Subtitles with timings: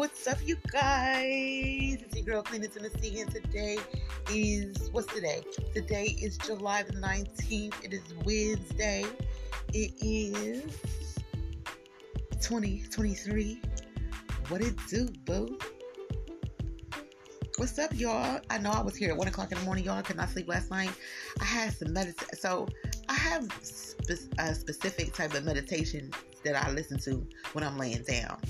[0.00, 1.98] what's up, you guys?
[2.00, 3.76] It's your girl Cleaning Tennessee, and today
[4.32, 5.42] is what's today?
[5.74, 7.84] Today is July the 19th.
[7.84, 9.04] It is Wednesday.
[9.74, 11.18] It is
[12.40, 13.60] 2023.
[14.48, 15.58] What it do, boo?
[17.58, 18.40] What's up, y'all?
[18.48, 20.00] I know I was here at one o'clock in the morning, y'all.
[20.00, 20.92] Could not sleep last night.
[21.42, 22.38] I had some meditation.
[22.38, 22.66] So
[23.10, 26.10] I have spe- a specific type of meditation
[26.42, 28.40] that I listen to when I'm laying down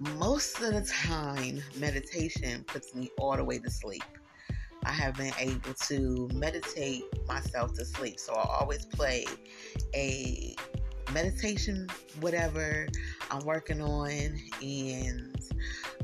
[0.00, 4.04] most of the time, meditation puts me all the way to sleep.
[4.84, 8.20] I have been able to meditate myself to sleep.
[8.20, 9.26] So I always play
[9.94, 10.54] a
[11.12, 11.88] meditation,
[12.20, 12.86] whatever
[13.30, 14.38] I'm working on.
[14.62, 15.40] And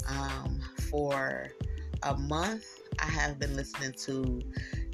[0.08, 1.48] um, for
[2.02, 2.64] a month,
[2.98, 4.42] I have been listening to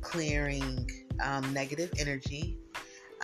[0.02, 0.90] clearing
[1.22, 2.58] um, negative energy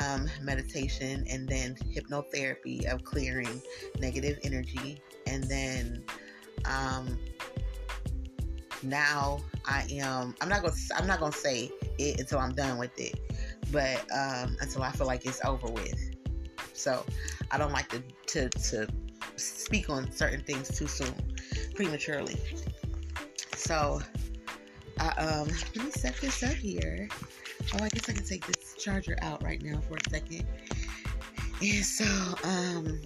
[0.04, 3.62] um, meditation and then hypnotherapy of clearing
[3.98, 5.00] negative energy.
[5.26, 6.04] And then
[6.64, 7.18] um,
[8.82, 12.98] now I am, I'm not to, I'm not to say it until I'm done with
[12.98, 13.18] it,
[13.72, 16.14] but um, until I feel like it's over with.
[16.72, 17.04] So
[17.50, 18.88] I don't like to, to, to
[19.36, 21.14] speak on certain things too soon,
[21.74, 22.36] prematurely.
[23.54, 24.00] So,
[25.00, 27.08] uh, um, let me set this up here.
[27.74, 30.46] Oh, I guess I can take this charger out right now for a second.
[31.60, 32.04] And so,
[32.44, 33.00] um,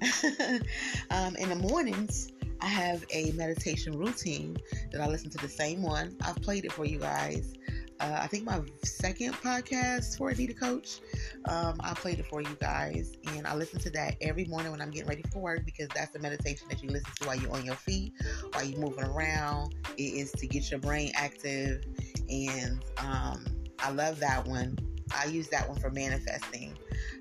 [1.10, 4.56] um, in the mornings, I have a meditation routine
[4.92, 6.16] that I listen to the same one.
[6.22, 7.54] I've played it for you guys.
[8.00, 11.00] Uh, I think my second podcast for Anita Coach.
[11.46, 14.80] Um, I played it for you guys, and I listen to that every morning when
[14.80, 17.52] I'm getting ready for work because that's the meditation that you listen to while you're
[17.52, 18.12] on your feet,
[18.52, 19.74] while you're moving around.
[19.96, 21.84] It is to get your brain active
[22.30, 23.44] and um,
[23.80, 24.78] I love that one.
[25.16, 26.76] I use that one for manifesting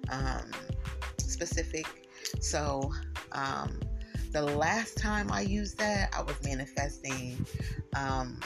[0.10, 0.52] um,
[1.18, 2.07] specific.
[2.40, 2.92] So
[3.32, 3.80] um,
[4.32, 7.46] the last time I used that, I was manifesting
[7.96, 8.40] um,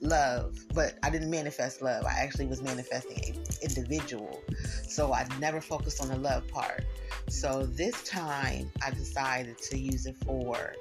[0.00, 2.04] love, but I didn't manifest love.
[2.04, 4.42] I actually was manifesting an individual.
[4.86, 6.84] So I never focused on the love part.
[7.28, 10.74] So this time I decided to use it for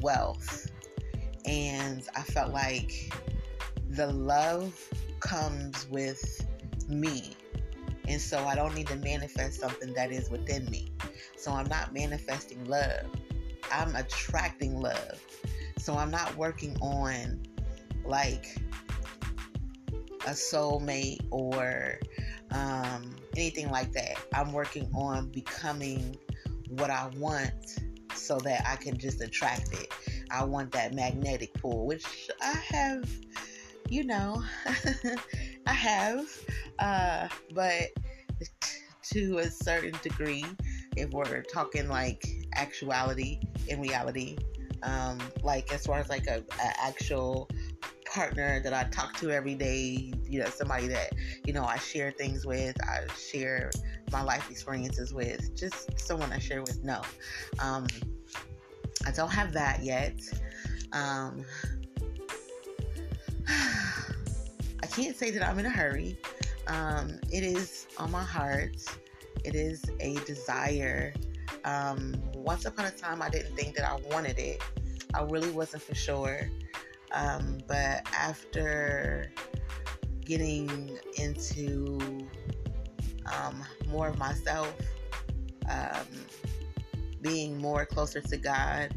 [0.00, 0.70] wealth.
[1.44, 3.12] And I felt like
[3.90, 4.74] the love
[5.20, 6.46] comes with
[6.88, 7.36] me.
[8.10, 10.90] And so I don't need to manifest something that is within me.
[11.36, 13.06] So I'm not manifesting love.
[13.70, 15.22] I'm attracting love.
[15.78, 17.40] So I'm not working on
[18.04, 18.56] like
[20.26, 22.00] a soulmate or
[22.50, 24.16] um, anything like that.
[24.34, 26.18] I'm working on becoming
[26.70, 27.78] what I want
[28.12, 29.92] so that I can just attract it.
[30.32, 33.08] I want that magnetic pull, which I have
[33.90, 34.42] you know,
[35.66, 36.26] I have,
[36.78, 37.88] uh, but
[39.12, 40.44] to a certain degree,
[40.96, 44.36] if we're talking like actuality in reality,
[44.82, 47.48] um, like as far as like a, a actual
[48.12, 51.12] partner that I talk to every day, you know, somebody that,
[51.46, 53.70] you know, I share things with, I share
[54.10, 56.82] my life experiences with, just someone I share with.
[56.82, 57.02] No.
[57.60, 57.86] Um,
[59.06, 60.16] I don't have that yet.
[60.92, 61.44] Um,
[64.90, 66.18] can't say that I'm in a hurry.
[66.66, 68.76] Um, it is on my heart.
[69.44, 71.14] It is a desire.
[71.64, 74.62] Um, once upon a time, I didn't think that I wanted it.
[75.14, 76.50] I really wasn't for sure.
[77.12, 79.32] Um, but after
[80.24, 81.98] getting into
[83.32, 84.74] um, more of myself,
[85.70, 86.06] um,
[87.20, 88.94] being more closer to God,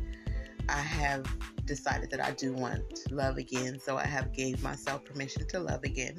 [0.69, 1.25] I have
[1.65, 3.79] decided that I do want love again.
[3.79, 6.15] So I have gave myself permission to love again.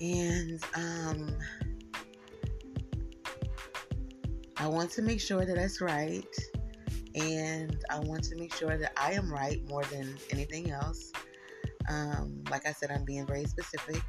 [0.00, 1.36] And um,
[4.56, 6.24] I want to make sure that that's right.
[7.14, 11.12] And I want to make sure that I am right more than anything else.
[11.88, 14.02] Um, like I said, I'm being very specific.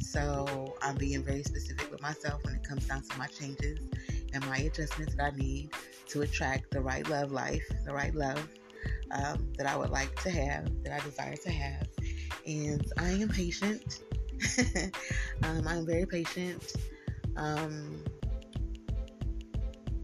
[0.00, 3.78] So I'm being very specific with myself when it comes down to my changes
[4.34, 5.70] and my adjustments that I need
[6.08, 8.46] to attract the right love life, the right love
[9.12, 11.88] um, that I would like to have, that I desire to have.
[12.46, 14.00] And I am patient.
[15.44, 16.72] um, I'm very patient.
[17.36, 18.02] Um,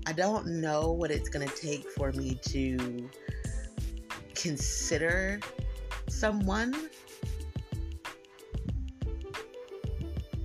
[0.06, 3.08] I don't know what it's going to take for me to
[4.34, 5.40] consider
[6.08, 6.88] someone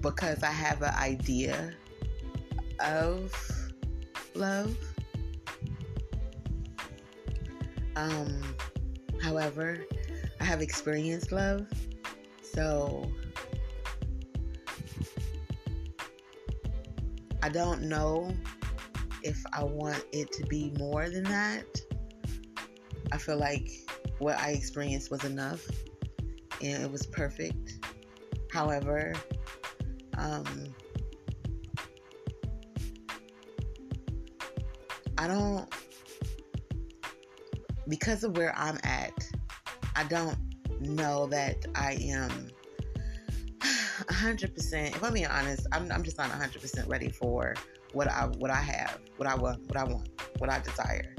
[0.01, 1.73] because I have an idea
[2.79, 3.33] of
[4.35, 4.75] love.
[7.95, 8.55] Um,
[9.21, 9.85] however,
[10.39, 11.67] I have experienced love,
[12.41, 13.11] so
[17.41, 18.33] I don't know
[19.23, 21.65] if I want it to be more than that,
[23.11, 23.69] I feel like
[24.19, 25.65] what I experienced was enough
[26.61, 27.85] and it was perfect.
[28.51, 29.13] However,
[30.17, 30.45] um,
[35.17, 35.69] I don't,
[37.87, 39.13] because of where I'm at,
[39.95, 40.37] I don't
[40.79, 42.49] know that I am
[43.61, 44.95] 100%.
[44.95, 47.55] If I'm being honest, I'm, I'm just not 100% ready for
[47.93, 50.09] what I what I have, what I want, what I want,
[50.39, 51.15] what I desire.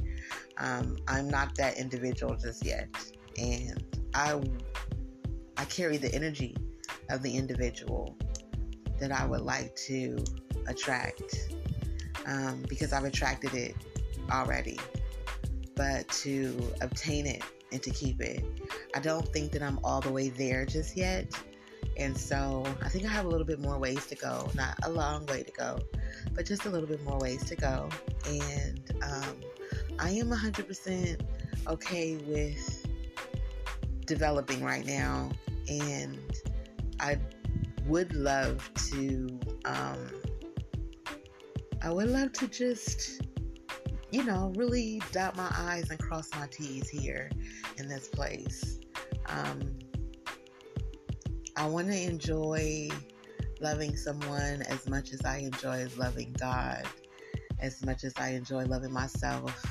[0.59, 2.89] Um, I'm not that individual just yet,
[3.39, 3.83] and
[4.15, 4.41] I
[5.57, 6.57] I carry the energy
[7.11, 8.17] of the individual
[9.01, 10.23] that I would like to
[10.67, 11.51] attract
[12.27, 13.77] um, because I've attracted it
[14.31, 14.79] already.
[15.77, 17.43] But to obtain it
[17.73, 18.45] and to keep it,
[18.95, 21.33] I don't think that I'm all the way there just yet.
[21.97, 24.51] And so I think I have a little bit more ways to go.
[24.55, 25.79] Not a long way to go,
[26.35, 27.89] but just a little bit more ways to go.
[28.27, 29.37] And um,
[29.99, 31.21] I am 100%
[31.69, 32.87] okay with
[34.07, 35.31] developing right now.
[35.69, 36.19] And
[37.01, 37.19] I
[37.87, 40.11] would love to, um,
[41.83, 43.23] I would love to just,
[44.15, 47.33] you know, really dot my I's and cross my T's here
[47.79, 48.79] in this place.
[49.27, 49.77] Um,
[51.57, 52.91] I want to enjoy
[53.61, 56.85] loving someone as much as I enjoy loving God,
[57.59, 59.67] as much as I enjoy loving myself.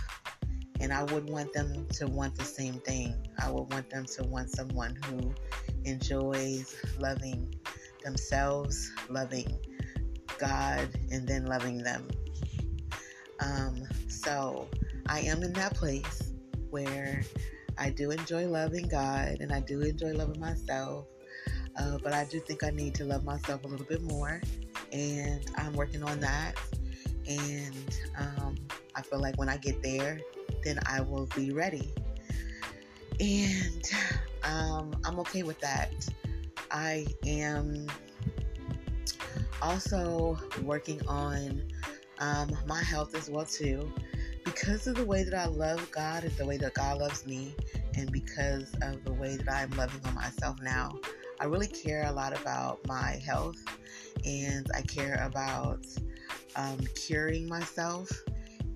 [0.82, 3.16] And I would want them to want the same thing.
[3.42, 5.34] I would want them to want someone who
[5.86, 7.56] enjoys loving
[8.04, 9.58] themselves, loving
[10.38, 12.10] God, and then loving them.
[13.40, 13.88] Um,
[14.24, 14.68] so
[15.08, 16.34] I am in that place
[16.70, 17.24] where
[17.78, 21.06] I do enjoy loving God and I do enjoy loving myself.
[21.78, 24.40] Uh, but I do think I need to love myself a little bit more,
[24.92, 26.54] and I'm working on that.
[27.28, 28.56] And um,
[28.96, 30.20] I feel like when I get there,
[30.64, 31.92] then I will be ready.
[33.20, 33.92] And
[34.44, 35.92] um, I'm okay with that.
[36.70, 37.88] I am
[39.64, 41.64] also working on
[42.20, 43.92] um, my health as well too
[44.54, 47.56] because of the way that i love god and the way that god loves me
[47.96, 50.92] and because of the way that i'm loving on myself now
[51.44, 53.62] I really care a lot about my health
[54.26, 55.86] and I care about
[56.56, 58.10] um, curing myself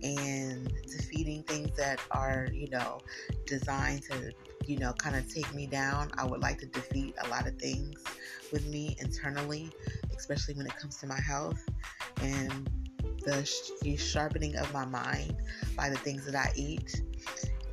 [0.03, 2.99] and defeating things that are, you know,
[3.45, 4.31] designed to,
[4.65, 6.11] you know, kind of take me down.
[6.17, 8.03] I would like to defeat a lot of things
[8.51, 9.71] with me internally,
[10.17, 11.63] especially when it comes to my health
[12.21, 12.69] and
[13.27, 15.35] the, sh- sharpening of my mind
[15.75, 17.01] by the things that I eat.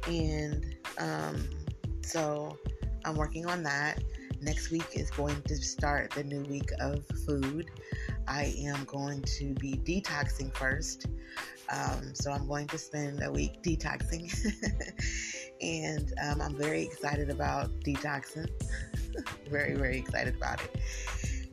[0.08, 1.48] And um,
[2.02, 2.58] so
[3.04, 4.02] I'm working on that.
[4.42, 7.70] Next week is going to start the new week of food.
[8.26, 11.06] I am going to be detoxing first.
[11.72, 14.30] Um, so I'm going to spend a week detoxing.
[15.62, 18.50] and um, I'm very excited about detoxing.
[19.48, 20.80] very, very excited about it.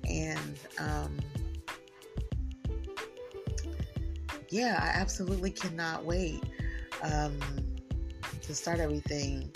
[0.10, 1.18] And um,
[4.52, 6.44] yeah, I absolutely cannot wait
[7.04, 7.40] um,
[8.44, 9.52] to start everything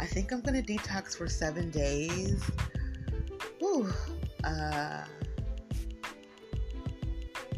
[0.00, 2.42] I think I'm gonna detox for seven days.
[3.58, 3.92] Whew.
[4.42, 5.04] Uh,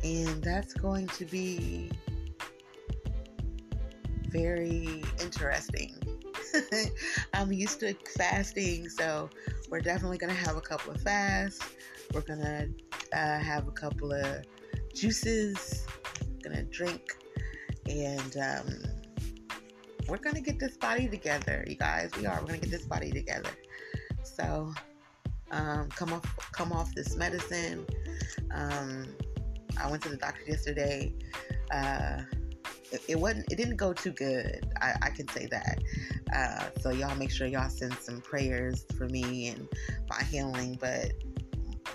[0.03, 1.91] and that's going to be
[4.29, 5.95] very interesting.
[7.35, 9.31] I'm used to fasting, so
[9.71, 11.63] we're definitely gonna have a couple of fasts.
[12.13, 12.69] We're gonna
[13.13, 14.45] uh, have a couple of
[14.93, 15.87] juices.
[16.45, 17.17] Gonna drink
[17.89, 18.69] and um,
[20.09, 22.11] we're gonna get this body together, you guys.
[22.19, 22.39] We are.
[22.41, 23.51] We're gonna get this body together.
[24.23, 24.73] So
[25.51, 27.87] um, come off come off this medicine.
[28.53, 29.07] Um,
[29.81, 31.15] I went to the doctor yesterday.
[31.71, 32.23] Uh,
[32.93, 33.51] it, it, wasn't.
[33.51, 34.71] It didn't go too good.
[34.81, 35.79] I, I can say that.
[36.35, 39.69] Uh, so y'all make sure y'all send some prayers for me and
[40.09, 40.77] my healing.
[40.81, 41.13] But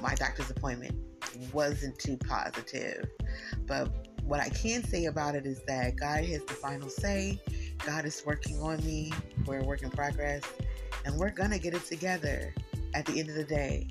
[0.02, 0.96] my doctor's appointment
[1.54, 3.10] wasn't too positive.
[3.66, 7.42] But what I can say about it is that God has the final say.
[7.84, 9.12] God is working on me.
[9.48, 10.44] We're a work in progress.
[11.04, 12.54] And we're going to get it together
[12.94, 13.88] at the end of the day.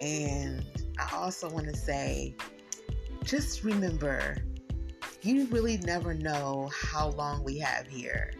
[0.00, 0.66] And
[0.98, 2.34] I also want to say
[3.22, 4.38] just remember,
[5.22, 8.32] you really never know how long we have here.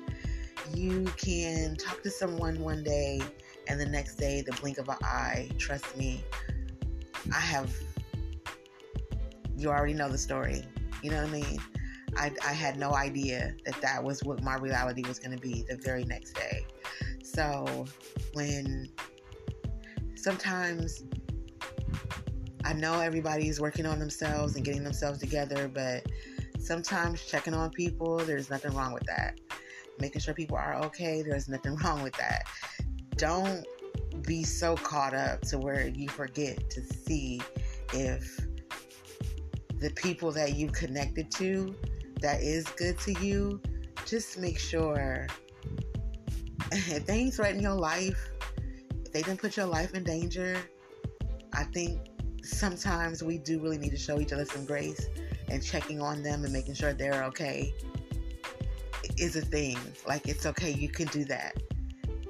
[0.75, 3.21] You can talk to someone one day,
[3.69, 6.25] and the next day, the blink of an eye, trust me,
[7.33, 7.73] I have,
[9.57, 10.65] you already know the story.
[11.03, 11.59] You know what I mean?
[12.17, 15.65] I, I had no idea that that was what my reality was going to be
[15.69, 16.67] the very next day.
[17.23, 17.87] So
[18.35, 18.89] when
[20.17, 21.05] sometimes
[22.65, 26.05] I know everybody's working on themselves and getting themselves together, but
[26.61, 29.41] Sometimes checking on people, there's nothing wrong with that.
[29.99, 32.45] Making sure people are okay, there's nothing wrong with that.
[33.17, 33.67] Don't
[34.27, 37.41] be so caught up to where you forget to see
[37.95, 38.47] if
[39.81, 41.75] the people that you connected to
[42.21, 43.61] that is good to you,
[44.07, 45.27] just make sure
[46.73, 48.31] if they ain't threaten your life,
[49.05, 50.57] if they didn't put your life in danger,
[51.55, 52.01] I think
[52.43, 55.09] sometimes we do really need to show each other some grace
[55.49, 57.75] and checking on them and making sure they're okay
[59.19, 59.79] is a thing.
[60.07, 61.57] Like, it's okay, you can do that.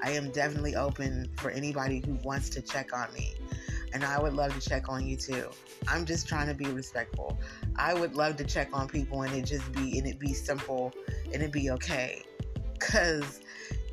[0.03, 3.35] I am definitely open for anybody who wants to check on me.
[3.93, 5.49] And I would love to check on you too.
[5.89, 7.39] I'm just trying to be respectful.
[7.77, 10.93] I would love to check on people and it just be and it be simple
[11.33, 12.23] and it be okay.
[12.79, 13.41] Cause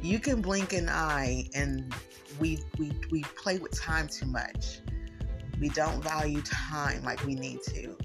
[0.01, 1.93] you can blink an eye and
[2.39, 4.79] we we we play with time too much.
[5.59, 7.97] We don't value time like we need to.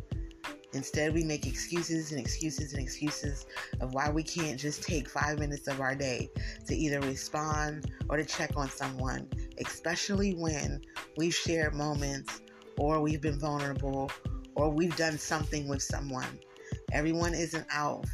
[0.74, 3.46] Instead, we make excuses and excuses and excuses
[3.80, 6.30] of why we can't just take five minutes of our day
[6.66, 10.80] to either respond or to check on someone, especially when
[11.16, 12.40] we've shared moments
[12.78, 14.10] or we've been vulnerable
[14.54, 16.38] or we've done something with someone.
[16.92, 18.06] Everyone isn't out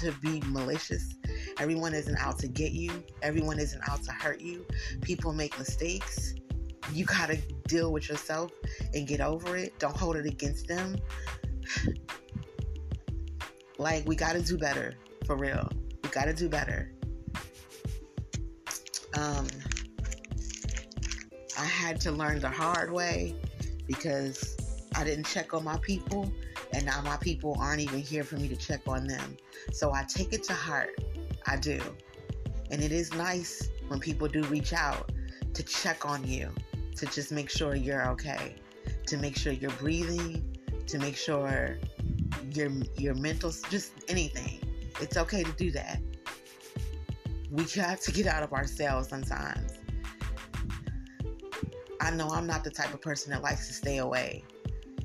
[0.00, 1.14] to be malicious.
[1.58, 3.02] Everyone isn't out to get you.
[3.22, 4.66] Everyone isn't out to hurt you.
[5.00, 6.34] People make mistakes.
[6.92, 7.36] You got to
[7.68, 8.50] deal with yourself
[8.92, 9.78] and get over it.
[9.78, 10.96] Don't hold it against them.
[13.78, 14.94] Like, we got to do better.
[15.26, 15.68] For real.
[16.02, 16.92] We got to do better.
[19.16, 19.46] Um,
[21.58, 23.36] I had to learn the hard way
[23.86, 24.56] because
[24.94, 26.32] I didn't check on my people,
[26.72, 29.36] and now my people aren't even here for me to check on them.
[29.72, 30.98] So I take it to heart.
[31.46, 31.80] I do.
[32.70, 35.12] And it is nice when people do reach out
[35.54, 36.50] to check on you,
[36.96, 38.54] to just make sure you're okay,
[39.06, 40.51] to make sure you're breathing,
[40.92, 41.78] to make sure
[42.52, 44.60] your your mental just anything.
[45.00, 46.00] It's okay to do that.
[47.50, 49.78] We have to get out of ourselves sometimes.
[51.98, 54.44] I know I'm not the type of person that likes to stay away.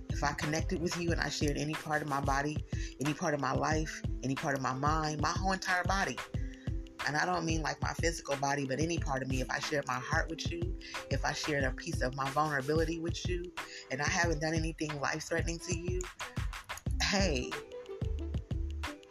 [0.10, 2.58] If I connected with you and I shared any part of my body,
[3.00, 6.18] any part of my life, any part of my mind, my whole entire body,
[7.08, 9.60] and I don't mean like my physical body, but any part of me, if I
[9.60, 10.62] shared my heart with you,
[11.10, 13.50] if I shared a piece of my vulnerability with you,
[13.92, 16.02] and I haven't done anything life threatening to you,
[17.02, 17.50] hey,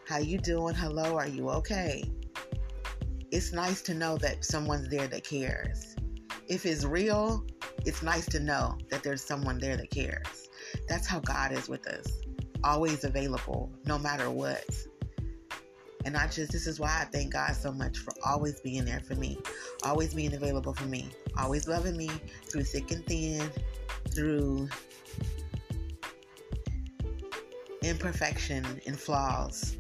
[0.07, 0.75] how you doing?
[0.75, 2.05] Hello, are you okay?
[3.31, 5.97] It's nice to know that someone's there that cares.
[6.49, 7.45] If it's real,
[7.85, 10.49] it's nice to know that there's someone there that cares.
[10.89, 12.07] That's how God is with us,
[12.63, 14.65] always available, no matter what.
[16.07, 19.01] And I just, this is why I thank God so much for always being there
[19.01, 19.41] for me,
[19.83, 22.09] always being available for me, always loving me
[22.45, 23.51] through thick and thin,
[24.11, 24.69] through
[27.83, 29.77] imperfection and flaws,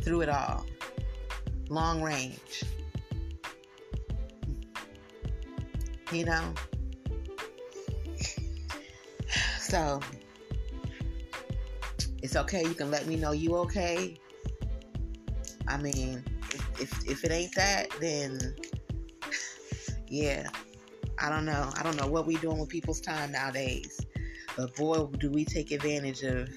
[0.00, 0.64] through it all.
[1.68, 2.64] Long range.
[6.10, 6.54] You know?
[9.60, 10.00] So
[12.24, 12.62] it's okay.
[12.64, 14.19] You can let me know you okay.
[15.70, 16.24] I mean,
[16.80, 18.56] if, if, it ain't that, then
[20.08, 20.48] yeah,
[21.20, 21.70] I don't know.
[21.76, 24.00] I don't know what we doing with people's time nowadays.
[24.56, 26.48] But boy, do we take advantage of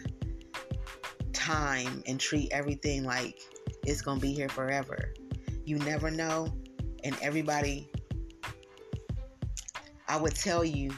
[1.32, 3.40] time and treat everything like
[3.86, 5.14] it's gonna be here forever.
[5.64, 6.48] You never know,
[7.04, 7.92] and everybody.
[10.08, 10.92] I would tell you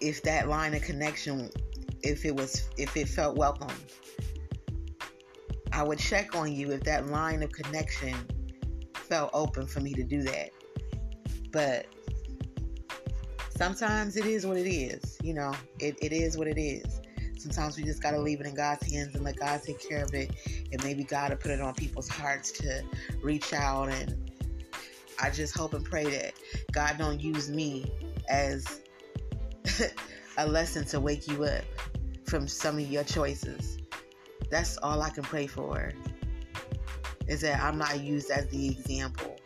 [0.00, 1.50] if that line of connection
[2.02, 3.74] if it was if it felt welcome
[5.78, 8.14] i would check on you if that line of connection
[8.94, 10.50] felt open for me to do that.
[11.52, 11.86] But
[13.56, 17.00] sometimes it is what it is you know it, it is what it is.
[17.38, 20.02] Sometimes we just got to leave it in god's hands and let god take care
[20.02, 20.32] of it
[20.72, 22.82] and maybe god will put it on people's hearts to
[23.22, 23.88] reach out.
[23.88, 24.30] And
[25.22, 26.32] i just hope and pray that
[26.72, 27.86] god don't use me
[28.28, 28.80] as
[30.38, 31.62] a lesson to wake you up
[32.24, 33.77] from some of your choices.
[34.50, 35.92] That's all I can pray for.
[37.26, 39.36] Is that I'm not used as the example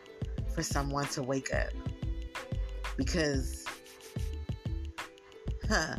[0.54, 1.72] for someone to wake up.
[2.96, 3.64] Because
[5.68, 5.96] huh,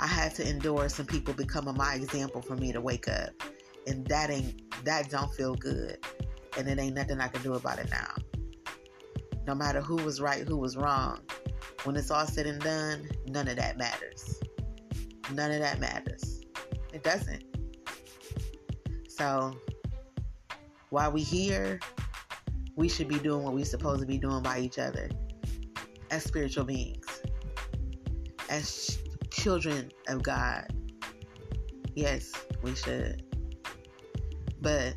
[0.00, 3.30] I had to endure some people becoming my example for me to wake up.
[3.86, 5.98] And that ain't that don't feel good.
[6.56, 8.14] And it ain't nothing I can do about it now.
[9.46, 11.20] No matter who was right, who was wrong,
[11.84, 14.40] when it's all said and done, none of that matters.
[15.32, 16.42] None of that matters.
[16.92, 17.47] It doesn't.
[19.18, 19.52] So,
[20.90, 21.80] while we here,
[22.76, 25.10] we should be doing what we're supposed to be doing by each other
[26.12, 27.04] as spiritual beings,
[28.48, 28.96] as
[29.32, 30.72] children of God.
[31.96, 32.32] Yes,
[32.62, 33.24] we should.
[34.60, 34.94] But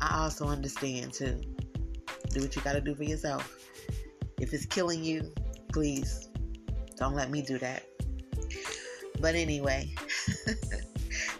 [0.00, 1.40] I also understand too.
[2.30, 3.58] Do what you got to do for yourself.
[4.40, 5.32] If it's killing you,
[5.72, 6.28] please
[6.96, 7.82] don't let me do that.
[9.20, 9.92] But anyway,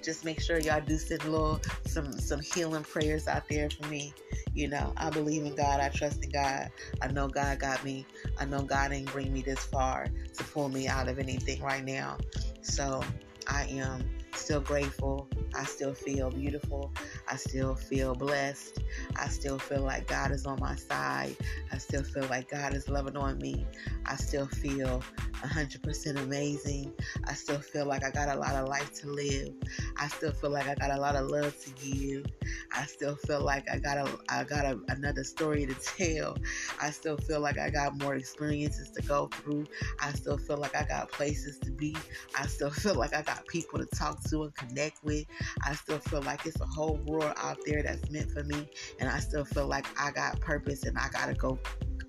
[0.06, 4.14] just make sure y'all do send little some some healing prayers out there for me.
[4.54, 5.80] You know, I believe in God.
[5.80, 6.70] I trust in God.
[7.02, 8.06] I know God got me.
[8.38, 11.84] I know God ain't bring me this far to pull me out of anything right
[11.84, 12.18] now.
[12.62, 13.02] So
[13.48, 15.28] I am still grateful.
[15.54, 16.92] I still feel beautiful.
[17.28, 18.80] I still feel blessed.
[19.16, 21.36] I still feel like God is on my side.
[21.72, 23.66] I still feel like God is loving on me.
[24.04, 25.02] I still feel
[25.42, 26.92] 100% amazing.
[27.24, 29.54] I still feel like I got a lot of life to live.
[29.96, 32.26] I still feel like I got a lot of love to give.
[32.72, 36.36] I still feel like I got a I got a, another story to tell.
[36.80, 39.66] I still feel like I got more experiences to go through.
[40.00, 41.96] I still feel like I got places to be.
[42.38, 45.24] I still feel like I got people to talk to and connect with.
[45.64, 48.68] I still feel like it's a whole world out there that's meant for me
[49.00, 51.58] and I still feel like I got purpose and I got to go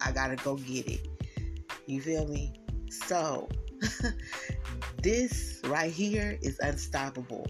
[0.01, 1.07] I got to go get it.
[1.85, 2.53] You feel me?
[2.89, 3.49] So,
[5.03, 7.47] this right here is unstoppable.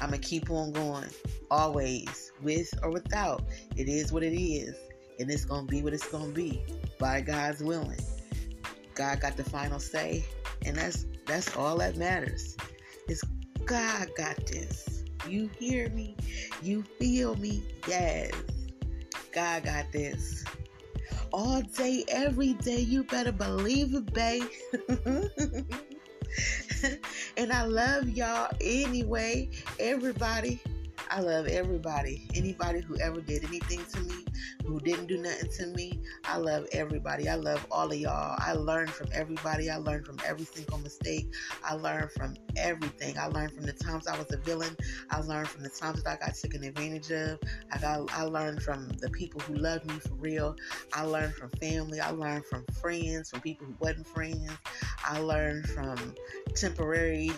[0.00, 1.08] I'm to keep on going,
[1.50, 3.44] always, with or without.
[3.76, 4.74] It is what it is,
[5.18, 6.62] and it's to be what it's to be
[6.98, 8.00] by God's willing.
[8.94, 10.24] God got the final say,
[10.64, 12.56] and that's that's all that matters.
[13.08, 13.22] It's
[13.64, 15.04] God got this.
[15.28, 16.16] You hear me?
[16.62, 17.62] You feel me?
[17.86, 18.32] Yes.
[19.32, 20.44] God got this
[21.32, 22.80] all day, every day.
[22.80, 24.44] You better believe it, babe.
[27.36, 29.50] and I love y'all anyway.
[29.78, 30.60] Everybody.
[31.10, 32.28] I love everybody.
[32.34, 34.24] Anybody who ever did anything to me,
[34.64, 36.00] who didn't do nothing to me.
[36.24, 37.28] I love everybody.
[37.28, 38.36] I love all of y'all.
[38.38, 39.68] I learned from everybody.
[39.68, 41.32] I learned from every single mistake.
[41.64, 43.18] I learned from everything.
[43.18, 44.76] I learned from the times I was a villain.
[45.10, 47.38] I learned from the times that I got taken advantage of.
[47.72, 50.56] I got I learned from the people who loved me for real.
[50.94, 52.00] I learned from family.
[52.00, 54.50] I learned from friends, from people who wasn't friends.
[55.04, 56.14] I learned from
[56.54, 57.32] temporary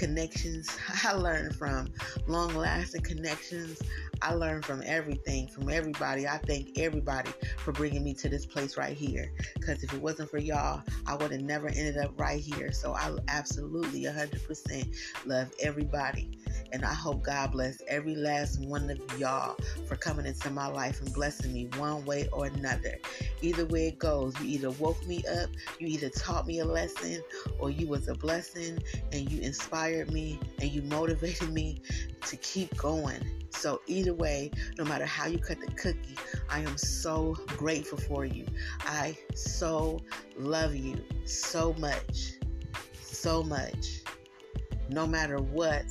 [0.06, 0.74] connections.
[1.04, 1.92] I learned from
[2.26, 3.82] long lasting connections.
[4.22, 6.26] I learned from everything, from everybody.
[6.26, 9.30] I thank everybody for bringing me to this place right here.
[9.54, 12.72] Because if it wasn't for y'all, I would have never ended up right here.
[12.72, 16.30] So I absolutely 100% love everybody.
[16.72, 21.00] And I hope God bless every last one of y'all for coming into my life
[21.00, 22.98] and blessing me one way or another.
[23.42, 27.22] Either way it goes, you either woke me up, you either taught me a lesson,
[27.58, 28.78] or you was a blessing
[29.12, 31.80] and you inspired me and you motivated me
[32.26, 33.20] to keep going.
[33.50, 36.16] So, either way, no matter how you cut the cookie,
[36.48, 38.46] I am so grateful for you.
[38.80, 40.00] I so
[40.36, 42.34] love you so much.
[43.02, 44.02] So much.
[44.88, 45.84] No matter what,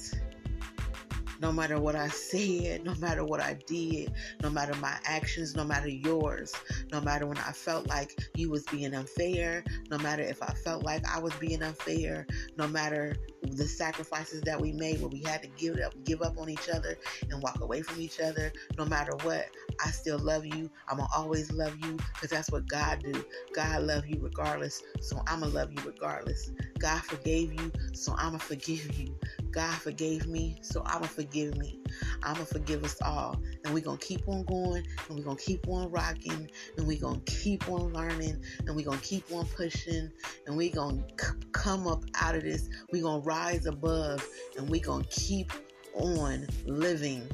[1.40, 5.64] no matter what I said, no matter what I did, no matter my actions, no
[5.64, 6.54] matter yours,
[6.92, 10.84] no matter when I felt like you was being unfair, no matter if I felt
[10.84, 15.42] like I was being unfair, no matter the sacrifices that we made where we had
[15.42, 16.98] to give up give up on each other
[17.30, 19.48] and walk away from each other no matter what
[19.84, 20.70] i still love you.
[20.90, 23.24] I'm gonna always love you because that's what god do.
[23.54, 26.52] God love you regardless so i'm gonna love you regardless.
[26.80, 29.16] God forgave you so i'm gonna forgive you
[29.52, 31.80] god forgave me so i'm gonna forgive me
[32.24, 35.68] i'm gonna forgive us all and we're gonna keep on going and we're gonna keep
[35.68, 40.12] on rocking and we're gonna keep on learning and we're gonna keep on pushing
[40.48, 44.26] and we're gonna c- come up out of this we're gonna rise above
[44.58, 45.52] and we're going to keep
[45.96, 47.28] on living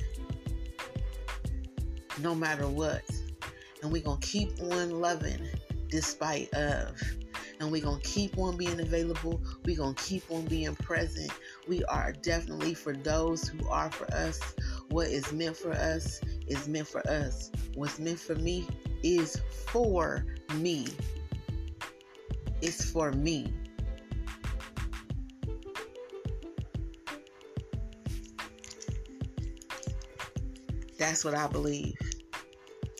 [2.21, 3.03] no matter what.
[3.81, 5.47] And we're going to keep on loving
[5.89, 7.01] despite of.
[7.59, 9.41] And we're going to keep on being available.
[9.63, 11.31] We're going to keep on being present.
[11.67, 14.39] We are definitely for those who are for us.
[14.89, 17.51] What is meant for us is meant for us.
[17.75, 18.67] What's meant for me
[19.03, 20.87] is for me.
[22.61, 23.53] It's for me.
[30.97, 31.95] That's what I believe.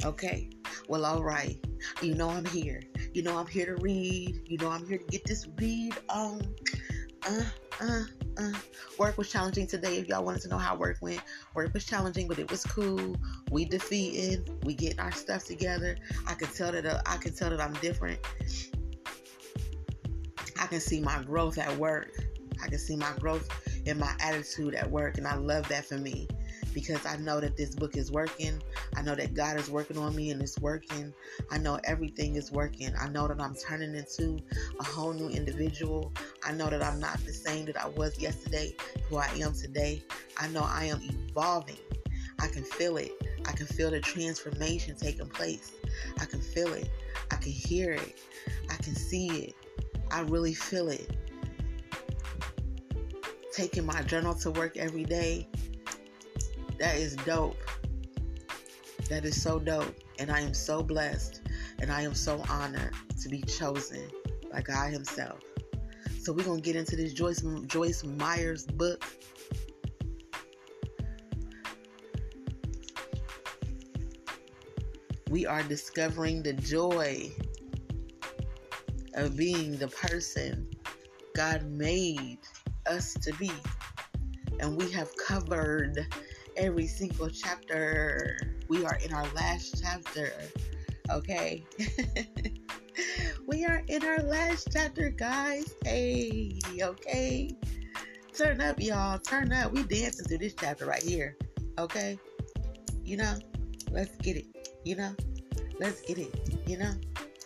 [0.04, 0.50] Okay.
[0.88, 1.58] Well, all right.
[2.02, 2.82] You know I'm here.
[3.16, 4.42] You know I'm here to read.
[4.46, 6.42] You know I'm here to get this read on.
[7.26, 7.44] Uh,
[7.80, 8.04] uh,
[8.38, 8.52] uh.
[9.00, 10.00] Work was challenging today.
[10.00, 11.22] If y'all wanted to know how work went,
[11.54, 13.16] work was challenging, but it was cool.
[13.52, 14.66] We defeated.
[14.66, 15.96] We getting our stuff together.
[16.28, 18.20] I can tell that uh, I can tell that I'm different.
[20.60, 22.12] I can see my growth at work.
[22.62, 23.48] I can see my growth
[23.86, 26.28] in my attitude at work, and I love that for me
[26.76, 28.62] because I know that this book is working.
[28.98, 31.14] I know that God is working on me and it's working.
[31.50, 32.94] I know everything is working.
[33.00, 34.38] I know that I'm turning into
[34.78, 36.14] a whole new individual.
[36.44, 38.76] I know that I'm not the same that I was yesterday,
[39.10, 40.04] who I am today.
[40.38, 41.78] I know I am evolving.
[42.40, 43.14] I can feel it.
[43.48, 45.72] I can feel the transformation taking place.
[46.20, 46.90] I can feel it.
[47.32, 48.20] I can hear it.
[48.70, 49.56] I can see it.
[50.12, 51.10] I really feel it.
[53.54, 55.48] Taking my journal to work every day,
[56.80, 57.58] that is dope.
[59.10, 59.96] That is so dope.
[60.20, 61.42] And I am so blessed
[61.80, 64.10] and I am so honored to be chosen
[64.52, 65.40] by God Himself.
[66.20, 69.06] So we're gonna get into this Joyce Joyce Myers book.
[75.30, 77.30] We are discovering the joy
[79.16, 80.70] of being the person
[81.36, 82.40] God made
[82.88, 83.52] us to be.
[84.60, 86.08] And we have covered
[86.58, 88.38] every single chapter.
[88.68, 90.34] We are in our last chapter.
[91.10, 91.64] Okay.
[93.48, 95.76] we are in our last chapter, guys.
[95.84, 97.56] Hey, okay.
[98.34, 99.20] Turn up, y'all.
[99.20, 99.72] Turn up.
[99.72, 101.38] We dancing through this chapter right here.
[101.78, 102.18] Okay.
[103.04, 103.36] You know,
[103.92, 104.46] let's get it.
[104.84, 105.16] You know,
[105.80, 106.64] let's get it.
[106.68, 106.92] You know,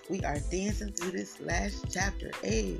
[0.09, 2.31] we are dancing through this last chapter.
[2.41, 2.79] Hey.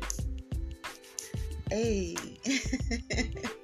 [1.69, 2.15] Hey.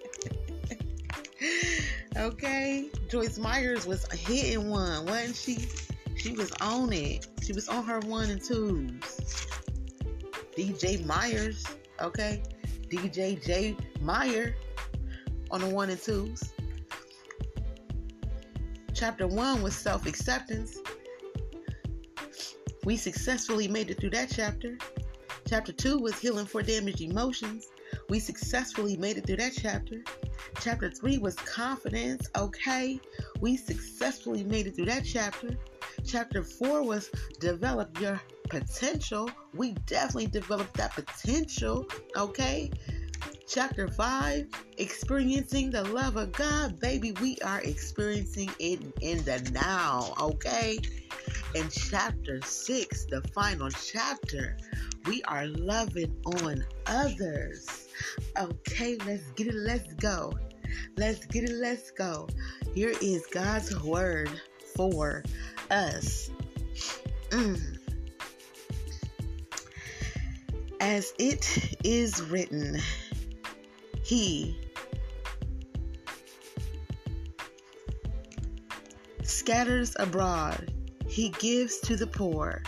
[2.18, 2.90] okay.
[3.10, 5.68] Joyce Myers was hitting one, wasn't she?
[6.16, 7.28] She was on it.
[7.44, 9.48] She was on her one and twos.
[10.58, 11.66] DJ Myers,
[12.02, 12.42] okay?
[12.90, 14.56] DJ J Meyer
[15.52, 16.54] on the one and twos.
[18.94, 20.78] Chapter one was self acceptance.
[22.86, 24.78] We successfully made it through that chapter.
[25.48, 27.68] Chapter two was healing for damaged emotions.
[28.10, 30.04] We successfully made it through that chapter.
[30.62, 32.28] Chapter three was confidence.
[32.36, 33.00] Okay,
[33.40, 35.58] we successfully made it through that chapter.
[36.06, 39.30] Chapter four was develop your potential.
[39.54, 41.88] We definitely developed that potential.
[42.16, 42.72] Okay.
[43.48, 44.48] Chapter 5,
[44.80, 46.80] experiencing the love of God.
[46.80, 50.80] Baby, we are experiencing it in the now, okay?
[51.54, 54.58] In chapter 6, the final chapter,
[55.06, 57.85] we are loving on others.
[58.38, 60.34] Okay, let's get it, let's go.
[60.98, 62.28] Let's get it, let's go.
[62.74, 64.30] Here is God's word
[64.76, 65.24] for
[65.72, 66.30] us.
[67.30, 67.80] Mm.
[70.80, 72.80] As it is written,
[74.04, 74.60] He
[79.24, 80.74] scatters abroad,
[81.08, 82.62] He gives to the poor.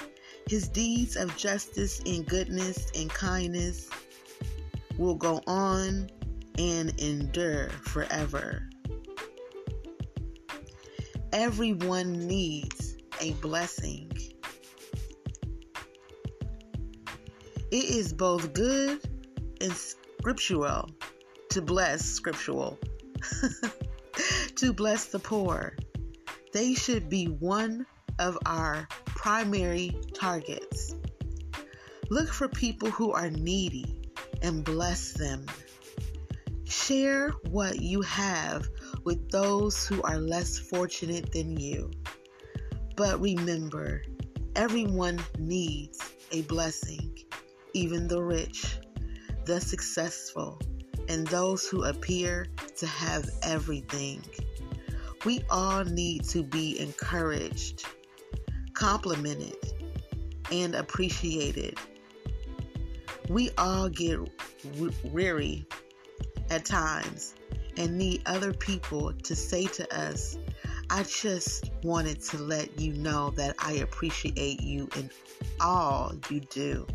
[0.50, 3.90] His deeds of justice and goodness and kindness
[4.98, 6.10] will go on
[6.58, 8.68] and endure forever.
[11.32, 14.12] Everyone needs a blessing.
[17.70, 19.02] It is both good
[19.62, 20.90] and scriptural
[21.50, 22.80] to bless scriptural.
[24.56, 25.76] to bless the poor.
[26.54, 27.86] They should be one
[28.20, 30.96] of our primary targets.
[32.10, 33.97] Look for people who are needy
[34.42, 35.46] and bless them.
[36.66, 38.68] Share what you have
[39.04, 41.92] with those who are less fortunate than you.
[42.96, 44.04] But remember,
[44.56, 46.00] everyone needs
[46.32, 47.18] a blessing,
[47.74, 48.78] even the rich,
[49.46, 50.60] the successful,
[51.08, 52.48] and those who appear
[52.78, 54.22] to have everything.
[55.26, 57.86] We all need to be encouraged,
[58.74, 59.58] complimented,
[60.52, 61.78] and appreciated.
[63.30, 64.20] We all get
[65.04, 65.66] weary
[66.50, 67.36] at times
[67.76, 70.38] and need other people to say to us,
[70.90, 75.10] I just wanted to let you know that I appreciate you in
[75.60, 76.88] all you do.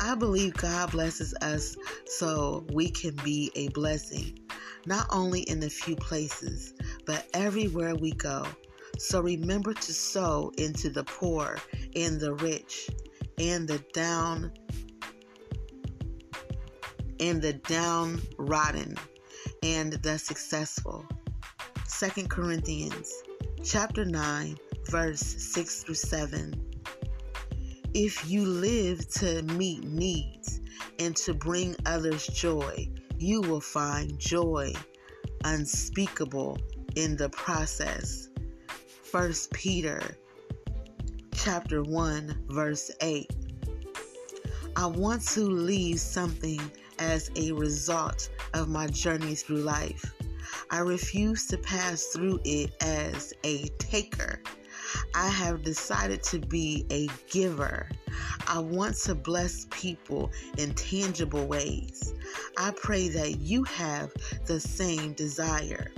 [0.00, 4.38] I believe God blesses us so we can be a blessing,
[4.86, 8.46] not only in a few places, but everywhere we go.
[8.98, 11.58] So remember to sow into the poor
[11.94, 12.88] and the rich
[13.38, 14.52] and the down
[17.20, 18.96] and the downtrodden
[19.62, 21.04] and the successful.
[21.98, 23.12] 2 Corinthians
[23.62, 24.56] chapter 9
[24.90, 26.54] verse 6 through 7.
[27.94, 30.60] If you live to meet needs
[30.98, 34.72] and to bring others joy, you will find joy
[35.44, 36.58] unspeakable
[36.96, 38.28] in the process.
[39.10, 40.00] 1 Peter
[41.32, 43.30] chapter 1 verse 8.
[44.76, 46.60] I want to leave something
[46.98, 50.14] as a result of my journey through life.
[50.70, 54.40] I refuse to pass through it as a taker.
[55.14, 57.88] I have decided to be a giver.
[58.46, 62.14] I want to bless people in tangible ways.
[62.58, 64.12] I pray that you have
[64.46, 65.92] the same desire.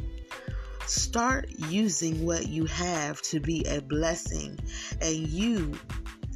[0.86, 4.58] Start using what you have to be a blessing,
[5.02, 5.74] and you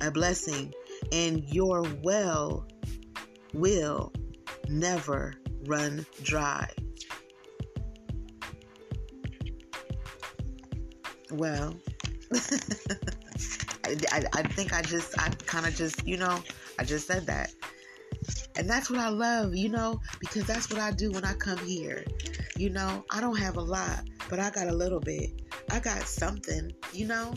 [0.03, 0.75] a blessing,
[1.11, 2.67] and your well
[3.55, 4.13] will
[4.69, 5.35] never
[5.67, 6.69] run dry.
[11.31, 11.75] Well,
[12.35, 16.43] I, I, I, think I just, I kind of just, you know,
[16.79, 17.53] I just said that.
[18.57, 21.59] And that's what I love, you know, because that's what I do when I come
[21.59, 22.05] here.
[22.57, 25.31] You know, I don't have a lot, but I got a little bit.
[25.71, 27.35] I got something, you know.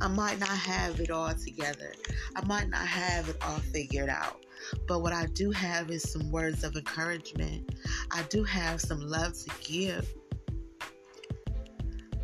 [0.00, 1.92] I might not have it all together.
[2.34, 4.44] I might not have it all figured out.
[4.86, 7.74] But what I do have is some words of encouragement.
[8.10, 10.12] I do have some love to give.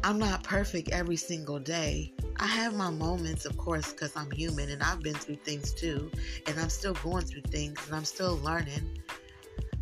[0.05, 2.13] I'm not perfect every single day.
[2.39, 6.11] I have my moments, of course, because I'm human and I've been through things too.
[6.47, 8.99] And I'm still going through things and I'm still learning.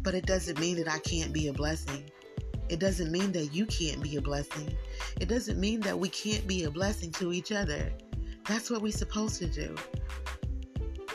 [0.03, 2.11] But it doesn't mean that I can't be a blessing.
[2.69, 4.77] It doesn't mean that you can't be a blessing.
[5.21, 7.91] It doesn't mean that we can't be a blessing to each other.
[8.47, 9.75] That's what we're supposed to do.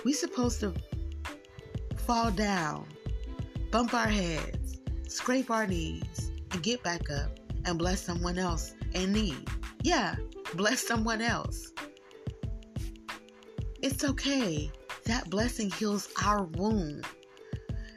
[0.03, 0.73] We're supposed to
[2.05, 2.85] fall down,
[3.71, 7.31] bump our heads, scrape our knees, and get back up
[7.65, 9.49] and bless someone else in need.
[9.81, 10.15] Yeah,
[10.53, 11.73] bless someone else.
[13.81, 14.71] It's okay.
[15.05, 17.07] That blessing heals our wound.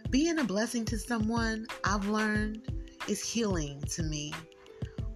[0.08, 2.62] Being a blessing to someone, I've learned,
[3.08, 4.32] is healing to me.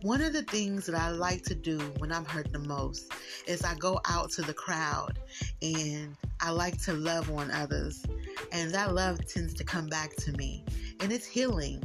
[0.03, 3.11] One of the things that I like to do when I'm hurt the most
[3.47, 5.19] is I go out to the crowd
[5.63, 8.05] and I like to love on others.
[8.53, 10.65] And that love tends to come back to me.
[11.01, 11.83] And it's healing.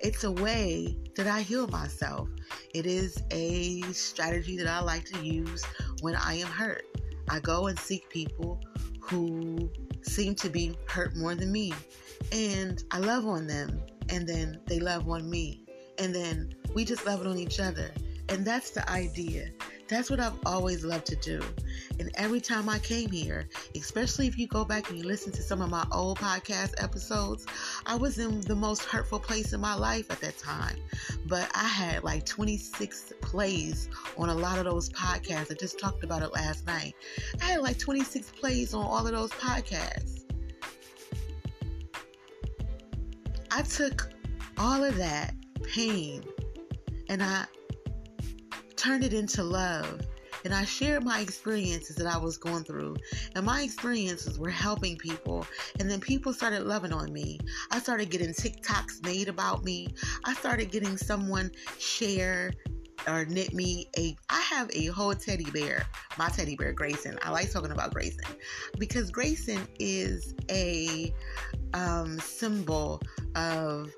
[0.00, 2.28] It's a way that I heal myself.
[2.74, 5.64] It is a strategy that I like to use
[6.00, 6.84] when I am hurt.
[7.28, 8.60] I go and seek people
[9.00, 9.70] who
[10.02, 11.74] seem to be hurt more than me.
[12.32, 13.80] And I love on them.
[14.08, 15.60] And then they love on me.
[15.98, 17.90] And then we just love on each other.
[18.30, 19.50] And that's the idea.
[19.88, 21.40] That's what I've always loved to do.
[21.98, 25.42] And every time I came here, especially if you go back and you listen to
[25.42, 27.46] some of my old podcast episodes,
[27.86, 30.76] I was in the most hurtful place in my life at that time.
[31.26, 35.50] But I had like 26 plays on a lot of those podcasts.
[35.50, 36.94] I just talked about it last night.
[37.40, 40.24] I had like 26 plays on all of those podcasts.
[43.50, 44.10] I took
[44.58, 46.22] all of that pain
[47.08, 47.46] and I
[48.78, 50.00] turned it into love.
[50.44, 52.96] And I shared my experiences that I was going through.
[53.34, 55.44] And my experiences were helping people.
[55.80, 57.40] And then people started loving on me.
[57.70, 59.88] I started getting TikToks made about me.
[60.24, 62.52] I started getting someone share
[63.06, 65.86] or knit me a I have a whole teddy bear,
[66.18, 67.18] my teddy bear Grayson.
[67.22, 68.24] I like talking about Grayson
[68.78, 71.14] because Grayson is a
[71.74, 73.00] um, symbol
[73.34, 73.92] of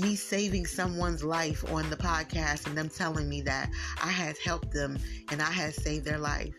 [0.00, 3.70] me saving someone's life on the podcast and them telling me that
[4.02, 4.98] I had helped them
[5.30, 6.54] and I had saved their life.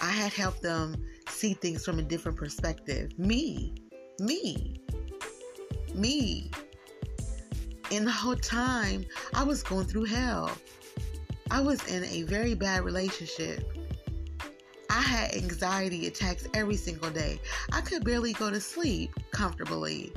[0.00, 0.96] I had helped them
[1.28, 3.16] see things from a different perspective.
[3.18, 3.74] Me,
[4.18, 4.80] me,
[5.94, 6.50] me.
[7.90, 10.50] And the whole time, I was going through hell.
[11.50, 13.76] I was in a very bad relationship.
[14.88, 17.40] I had anxiety attacks every single day.
[17.72, 20.12] I could barely go to sleep comfortably.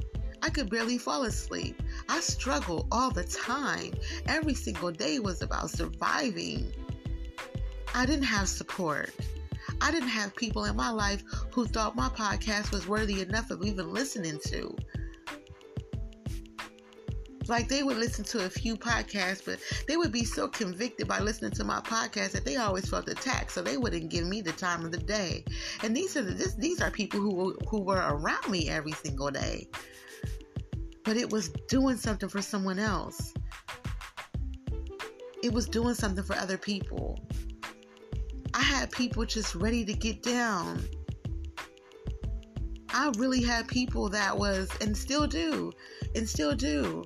[0.46, 1.82] I could barely fall asleep.
[2.08, 3.96] I struggled all the time.
[4.28, 6.72] Every single day was about surviving.
[7.96, 9.10] I didn't have support.
[9.82, 13.66] I didn't have people in my life who thought my podcast was worthy enough of
[13.66, 14.76] even listening to.
[17.48, 21.22] Like they would listen to a few podcasts, but they would be so convicted by
[21.22, 24.52] listening to my podcast that they always felt attacked, so they wouldn't give me the
[24.52, 25.44] time of the day.
[25.82, 29.32] And these are the, this, these are people who who were around me every single
[29.32, 29.68] day
[31.06, 33.34] but it was doing something for someone else.
[35.44, 37.20] It was doing something for other people.
[38.54, 40.84] I had people just ready to get down.
[42.90, 45.72] I really had people that was, and still do,
[46.16, 47.04] and still do.